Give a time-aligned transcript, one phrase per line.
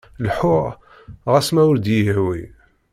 [0.23, 0.65] Leḥḥuɣ
[1.31, 2.41] ɣas ma ur d iy-ihwi.